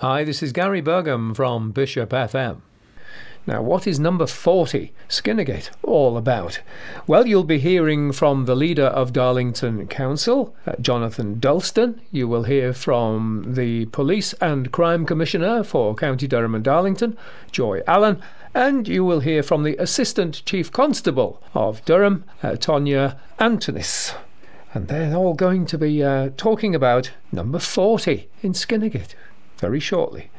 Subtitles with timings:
[0.00, 2.60] Hi, this is Gary Burgham from Bishop FM.
[3.46, 6.60] Now, what is number 40, Skinnergate, all about?
[7.06, 11.98] Well, you'll be hearing from the leader of Darlington Council, uh, Jonathan Dulston.
[12.12, 17.16] You will hear from the Police and Crime Commissioner for County Durham and Darlington,
[17.50, 18.20] Joy Allen.
[18.52, 24.14] And you will hear from the Assistant Chief Constable of Durham, uh, Tonya Antoniw.
[24.74, 29.14] And they're all going to be uh, talking about number 40 in Skinnergate
[29.58, 30.30] very shortly.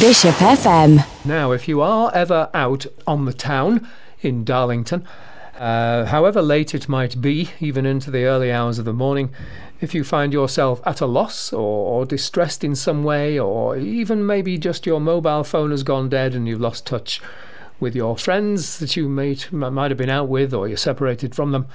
[0.00, 1.06] Bishop FM.
[1.24, 3.86] Now, if you are ever out on the town
[4.22, 5.06] in Darlington,
[5.56, 9.30] uh, however late it might be, even into the early hours of the morning,
[9.80, 11.60] if you find yourself at a loss or,
[12.00, 16.34] or, distressed in some way, or even maybe just your mobile phone has gone dead
[16.34, 17.20] and you've lost touch
[17.78, 21.52] with your friends that you might, might have been out with or you're separated from
[21.52, 21.66] them,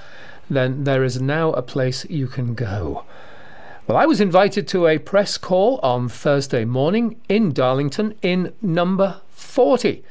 [0.50, 3.04] then there is now a place you can go.
[3.90, 9.20] Well, I was invited to a press call on Thursday morning in Darlington in number
[9.30, 10.04] 40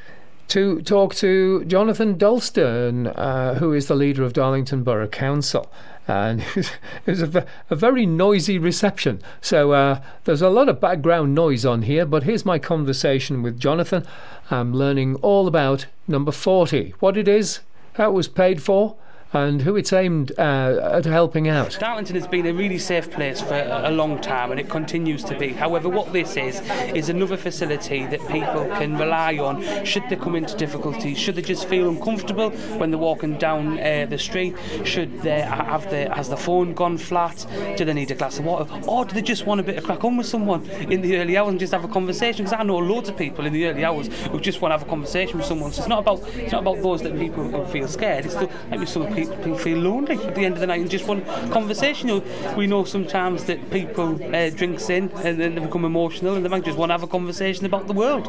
[0.49, 5.71] to talk to Jonathan Dulston, uh, who is the leader of Darlington Borough Council.
[6.09, 6.71] And it
[7.05, 9.21] was a, a very noisy reception.
[9.39, 13.61] So uh, there's a lot of background noise on here, but here's my conversation with
[13.61, 14.05] Jonathan.
[14.51, 17.61] I'm learning all about number 40, what it is,
[17.93, 18.97] how it was paid for,
[19.31, 21.77] and who it's aimed uh, at helping out.
[21.79, 25.37] Darlington has been a really safe place for a long time and it continues to
[25.37, 25.49] be.
[25.49, 26.61] However, what this is,
[26.95, 31.41] is another facility that people can rely on should they come into difficulties, should they
[31.41, 36.29] just feel uncomfortable when they're walking down uh, the street, should they have the, has
[36.29, 37.45] the phone gone flat,
[37.77, 39.83] do they need a glass of water, or do they just want a bit of
[39.83, 42.45] crack on with someone in the early hours and just have a conversation?
[42.45, 44.87] Because I know loads of people in the early hours who just want to have
[44.87, 45.71] a conversation with someone.
[45.71, 48.25] So it's not about it's not about those that people feel scared.
[48.25, 50.89] It's still maybe some people people feel lonely at the end of the night and
[50.89, 52.09] just want conversation.
[52.09, 56.35] You know, we know sometimes that people uh, drinks in and then they become emotional
[56.35, 58.27] and they might just want to have a conversation about the world.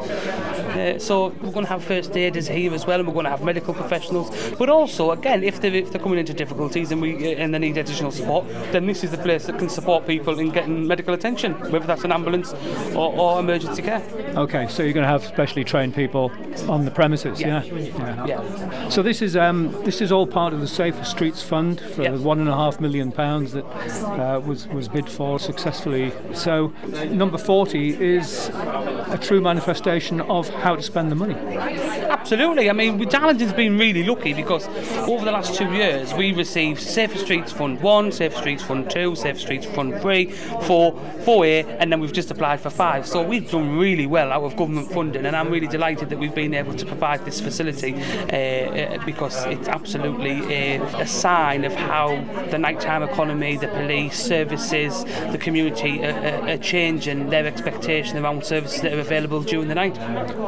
[0.71, 3.29] Uh, so we're going to have first aiders here as well, and we're going to
[3.31, 4.29] have medical professionals.
[4.57, 7.59] But also, again, if they're, if they're coming into difficulties and we uh, and they
[7.59, 11.13] need additional support, then this is the place that can support people in getting medical
[11.13, 12.53] attention, whether that's an ambulance
[12.95, 14.01] or, or emergency care.
[14.35, 16.31] Okay, so you're going to have specially trained people
[16.67, 17.63] on the premises, yeah?
[17.63, 18.25] Yeah.
[18.25, 18.25] yeah.
[18.25, 18.89] yeah.
[18.89, 22.19] So this is um, this is all part of the Safer Streets Fund for yep.
[22.19, 26.13] one and a half million pounds that uh, was was bid for successfully.
[26.33, 26.73] So
[27.09, 31.35] number forty is a true manifestation of how to spend the money.
[31.35, 32.69] Absolutely.
[32.69, 34.67] I mean, Darlington's been really lucky because
[35.09, 39.15] over the last two years we received Safer Streets Fund 1, Safer Streets Fund 2,
[39.15, 43.07] Safer Streets Fund 3, 4, 4A, and then we've just applied for 5.
[43.07, 46.35] So we've done really well out of government funding, and I'm really delighted that we've
[46.35, 51.73] been able to provide this facility uh, uh because it's absolutely a, a, sign of
[51.73, 52.07] how
[52.51, 58.45] the nighttime economy, the police, services, the community are, are, are changing their expectation around
[58.45, 59.97] services that are available during the night.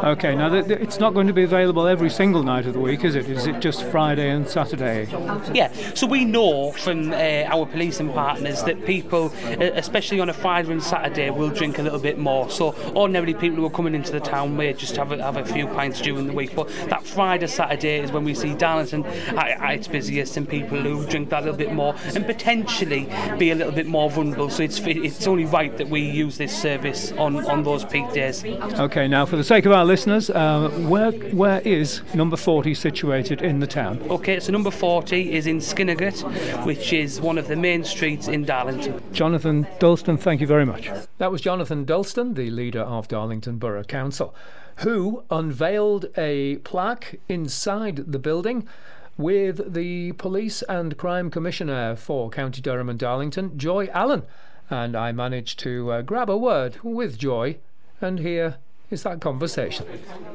[0.03, 3.16] Okay, now it's not going to be available every single night of the week, is
[3.16, 3.30] it?
[3.30, 5.08] Is it just Friday and Saturday?
[5.53, 9.28] Yeah, so we know from uh, our policing partners that people,
[9.59, 12.50] especially on a Friday and Saturday, will drink a little bit more.
[12.50, 15.46] So ordinarily people who are coming into the town may just have a, have a
[15.46, 19.62] few pints during the week, but that Friday, Saturday is when we see Darlington at,
[19.62, 23.52] at its busiest and people who drink that a little bit more and potentially be
[23.52, 24.50] a little bit more vulnerable.
[24.50, 28.44] So it's it's only right that we use this service on, on those peak days.
[28.44, 33.44] Okay, now for the sake of our listeners, uh, where where is number 40 situated
[33.44, 34.02] in the town?
[34.09, 36.24] Okay, so number 40 is in Skinnergate,
[36.66, 39.00] which is one of the main streets in Darlington.
[39.14, 40.90] Jonathan Dulston, thank you very much.
[41.20, 44.34] That was Jonathan Dulston, the leader of Darlington Borough Council,
[44.78, 48.68] who unveiled a plaque inside the building
[49.16, 54.24] with the Police and Crime Commissioner for County Durham and Darlington, Joy Allen.
[54.72, 57.58] And I managed to uh, grab a word with Joy
[58.02, 58.58] and hear
[58.94, 59.86] is that conversation.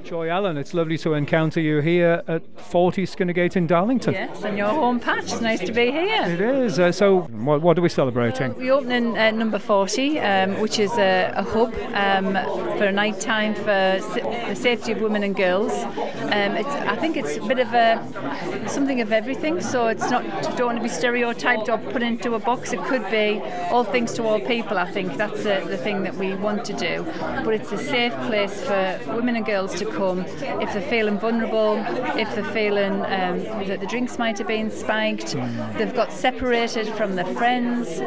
[0.04, 4.14] Joy Allen, it's lovely to encounter you here at 40 Skinnergate in Darlington.
[4.14, 5.24] Yes, and your home patch.
[5.24, 6.24] It's nice to be here.
[6.24, 6.78] It is.
[6.78, 8.52] Uh, so, what, what, are we celebrating?
[8.52, 12.34] Uh, we're opening uh, number 40, um, which is a, a hub um,
[12.78, 15.72] for a night time for the safety of women and girls.
[15.72, 19.60] Um, I think it's a bit of a something of everything.
[19.60, 20.24] So it's not
[20.56, 22.72] don't want to be stereotyped or put into a box.
[22.72, 23.40] It could be
[23.70, 24.78] all things to all people.
[24.78, 27.04] I think that's the, the thing that we want to do.
[27.44, 28.66] But it's a safe place place
[29.04, 31.76] for women and girls to come if they're feeling vulnerable,
[32.16, 35.34] if they're feeling um, that the drinks might have been spiked,
[35.76, 38.00] they've got separated from their friends.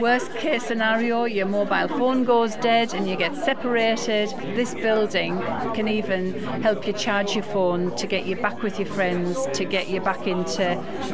[0.00, 4.28] Worst case scenario, your mobile phone goes dead and you get separated.
[4.54, 5.38] This building
[5.74, 9.64] can even help you charge your phone to get you back with your friends, to
[9.64, 10.62] get you back into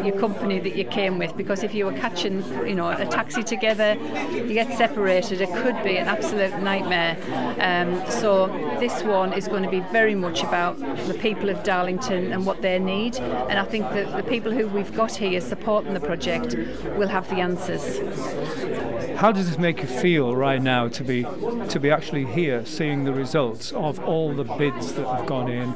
[0.05, 1.37] your company that you came with.
[1.37, 3.97] Because if you were catching, you know, a taxi together,
[4.33, 5.41] you get separated.
[5.41, 7.17] It could be an absolute nightmare.
[7.61, 8.47] Um, so
[8.81, 12.63] this one is going to be very much about the people of Darlington and what
[12.63, 13.17] they need.
[13.17, 16.55] And I think that the people who we've got here supporting the project
[16.97, 17.99] will have the answers.
[19.19, 21.23] How does this make you feel right now to be
[21.69, 25.75] to be actually here, seeing the results of all the bids that have gone in,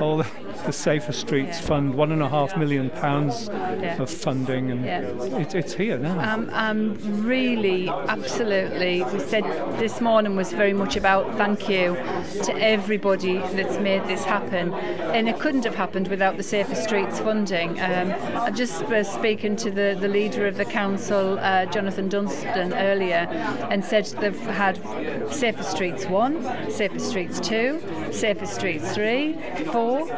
[0.00, 0.26] all the,
[0.64, 1.66] the Safer Streets Yeah.
[1.66, 4.00] Fund, one and a half million pounds Yeah.
[4.02, 5.00] of funding, and Yeah.
[5.38, 6.18] it, it's here now.
[6.20, 6.96] Um, I'm
[7.26, 9.04] really, absolutely.
[9.12, 9.44] We said
[9.78, 11.96] this morning was very much about thank you
[12.44, 17.20] to everybody that's made this happen, and it couldn't have happened without the Safer Streets
[17.20, 17.80] funding.
[17.80, 22.72] Um, I just was speaking to the, the leader of the council, uh, Jonathan Dunstan,
[22.74, 23.26] earlier,
[23.70, 24.78] and said they've had
[25.32, 27.80] Safer Streets one, Safer Streets two,
[28.14, 29.34] Safer Streets three,
[29.72, 30.10] four,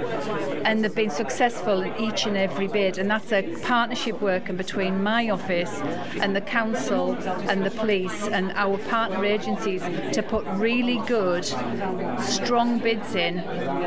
[0.64, 5.02] and they've been successful in each and every bid, and that's a partnership working between
[5.02, 5.80] my office
[6.20, 7.14] and the council
[7.48, 9.82] and the police and our partner agencies
[10.12, 11.44] to put really good,
[12.22, 13.36] strong bids in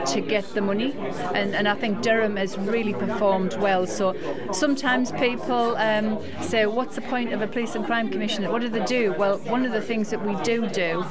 [0.05, 0.93] to get the money.
[1.33, 3.85] And, and I think Durham has really performed well.
[3.85, 4.15] So
[4.51, 8.51] sometimes people um, say, What's the point of a police and crime commissioner?
[8.51, 9.13] What do they do?
[9.13, 11.03] Well, one of the things that we do do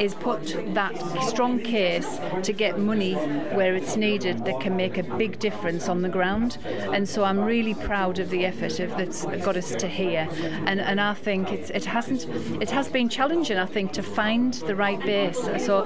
[0.00, 0.96] is put that
[1.28, 6.02] strong case to get money where it's needed that can make a big difference on
[6.02, 6.58] the ground.
[6.64, 10.28] And so I'm really proud of the effort of that's got us to here.
[10.66, 12.26] And and I think it hasn't
[12.62, 15.40] it has been challenging I think to find the right base.
[15.64, 15.84] So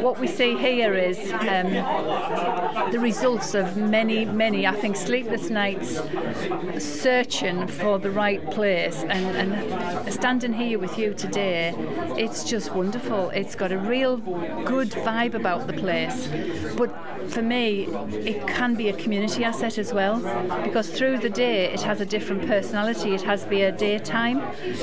[0.00, 1.72] what we see here is um,
[2.92, 6.00] the results of many many I think sleepless nights
[6.78, 11.74] searching for the right place and, and standing here with you today
[12.16, 14.16] it's just wonderful it's got a real
[14.64, 16.28] good vibe about the place.
[16.76, 16.90] But
[17.28, 17.86] for me
[18.32, 20.18] it can be a community asset as well
[20.62, 23.14] because through the day it has a different personality.
[23.14, 24.38] It has be a daytime.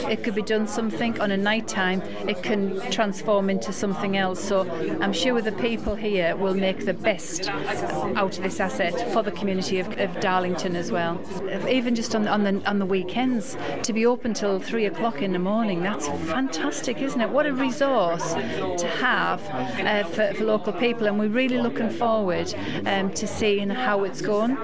[0.10, 4.44] It could be done something on a night time it can transform into something else.
[4.44, 4.70] So
[5.02, 9.32] I'm sure the people here will make the best out of this asset for the
[9.32, 11.20] community of, of Darlington as well.
[11.68, 15.34] Even just on, on the on the weekends to be open till three o'clock in
[15.34, 17.30] the morning that's fantastic isn't it?
[17.30, 22.54] What a resource to have uh, for, for local people and we're really looking forward
[22.86, 24.58] um, to seeing how it's gone.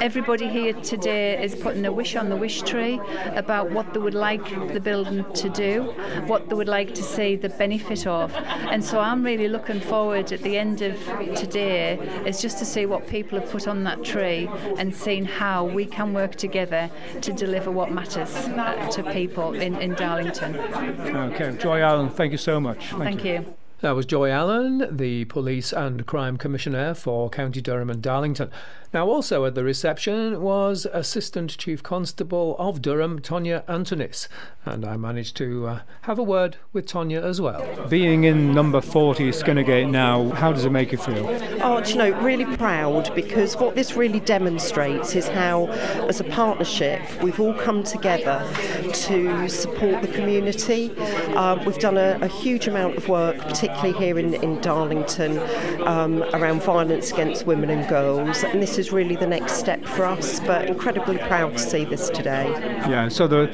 [0.00, 3.00] everybody here today is putting a wish on the wish tree
[3.34, 5.82] about what they would like the building to do
[6.26, 8.32] what they would like to see the benefit of
[8.72, 10.96] and so I'm really looking forward at the end of
[11.36, 15.64] today is just to see what people have put on that tree and seeing how
[15.64, 16.90] we can work together
[17.20, 20.56] to deliver what matters uh, to people in, in Darlington.
[20.56, 22.86] Okay, Joy Allen, thank you so much.
[22.90, 23.54] Thank you.
[23.82, 28.48] That was Joy Allen, the Police and Crime Commissioner for County Durham and Darlington.
[28.94, 34.28] Now, also at the reception was Assistant Chief Constable of Durham, Tonya Antoniw,
[34.66, 37.88] and I managed to uh, have a word with Tonya as well.
[37.88, 41.26] Being in number 40 Skinnergate now, how does it make you feel?
[41.62, 45.68] Oh, do you know, really proud because what this really demonstrates is how,
[46.06, 48.46] as a partnership, we've all come together
[48.92, 50.94] to support the community.
[51.34, 55.38] Um, we've done a, a huge amount of work, particularly here in, in Darlington,
[55.86, 60.04] um, around violence against women and girls, and this is really the next step for
[60.04, 60.40] us.
[60.40, 62.50] But incredibly proud to see this today.
[62.88, 63.46] Yeah, so the,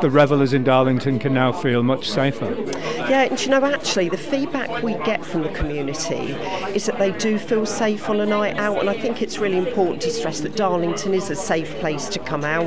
[0.00, 2.54] the revellers in Darlington can now feel much safer.
[3.08, 6.32] Yeah, and you know, actually, the feedback we get from the community
[6.74, 9.58] is that they do feel safe on a night out, and I think it's really
[9.58, 12.66] important to stress that Darlington is a safe place to come out.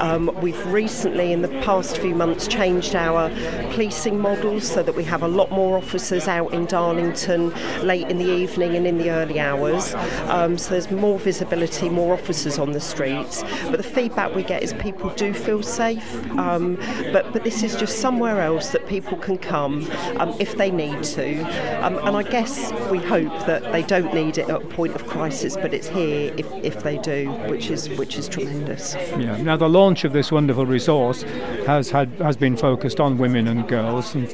[0.00, 3.28] Um, we've recently, in the past few months, changed our
[3.72, 7.52] policing models so that we have a lot more officers out in Darlington
[7.86, 9.94] late in the evening and in the early hours.
[10.28, 13.42] Um, so there's more visibility, more officers on the streets.
[13.64, 16.76] But the feedback we get is people do feel safe, um,
[17.12, 19.73] but but this is just somewhere else that people can come
[20.18, 21.40] um, if they need to.
[21.84, 25.06] Um, and I guess we hope that they don't need it at a point of
[25.06, 28.94] crisis, but it's here if, if they do, which is which is tremendous.
[28.94, 29.36] Yeah.
[29.42, 31.22] Now the launch of this wonderful resource
[31.66, 34.14] has had has been focused on women and girls.
[34.14, 34.28] And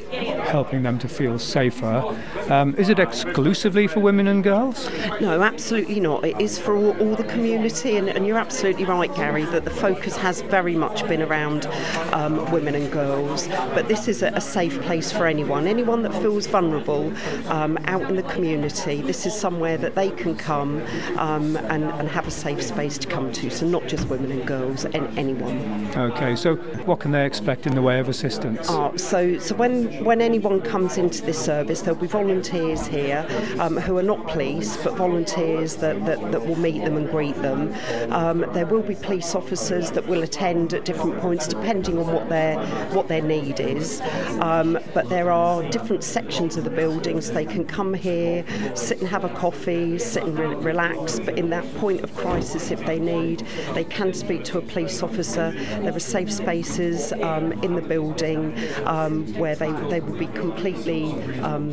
[0.51, 2.03] helping them to feel safer.
[2.49, 4.89] Um, is it exclusively for women and girls?
[5.21, 6.25] No, absolutely not.
[6.25, 9.71] It is for all, all the community, and, and, you're absolutely right, Gary, that the
[9.71, 11.67] focus has very much been around
[12.11, 13.47] um, women and girls.
[13.47, 17.13] But this is a, a, safe place for anyone, anyone that feels vulnerable
[17.47, 19.01] um, out in the community.
[19.01, 20.81] This is somewhere that they can come
[21.17, 23.49] um, and, and, have a safe space to come to.
[23.49, 25.57] So not just women and girls, and anyone.
[25.95, 26.55] Okay, so
[26.85, 28.69] what can they expect in the way of assistance?
[28.69, 33.25] Uh, so, so when when anyone comes into this service, there'll be volunteers here
[33.59, 37.35] um, who are not police, but volunteers that, that, that will meet them and greet
[37.41, 37.73] them.
[38.11, 42.29] Um, there will be police officers that will attend at different points depending on what
[42.29, 42.59] their
[42.91, 44.01] what their need is.
[44.39, 48.43] Um, but there are different sections of the building, so they can come here,
[48.75, 51.19] sit and have a coffee, sit and re- relax.
[51.19, 55.03] But in that point of crisis, if they need, they can speak to a police
[55.03, 55.51] officer.
[55.81, 61.11] There are safe spaces um, in the building um, where they, they will be completely,
[61.41, 61.71] um,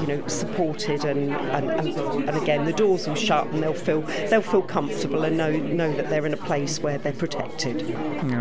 [0.00, 4.02] you know, supported and, and, and, and again the doors will shut and they'll feel
[4.28, 7.82] they'll feel comfortable and know know that they're in a place where they're protected.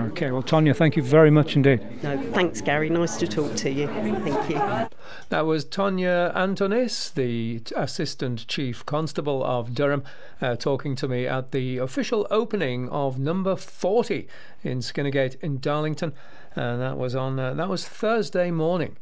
[0.09, 1.81] Okay, well, Tonya, thank you very much indeed.
[2.03, 2.89] No, thanks, Gary.
[2.89, 3.87] Nice to talk to you.
[3.87, 4.87] Thank you.
[5.29, 10.03] That was Tonya Antoniw, the Assistant Chief Constable of Durham,
[10.41, 14.27] uh, talking to me at the official opening of number 40
[14.63, 16.13] in Skinnergate in Darlington,
[16.55, 18.97] and that was on uh, that was Thursday morning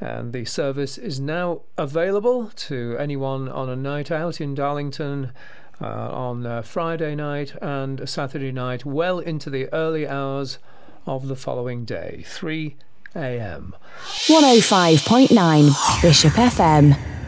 [0.00, 5.32] and the service is now available to anyone on a night out in Darlington
[5.80, 10.58] uh, on Friday night and Saturday night, well into the early hours
[11.06, 12.76] of the following day, 3
[13.14, 13.74] a.m.
[14.28, 17.25] 105.9 Bishop FM.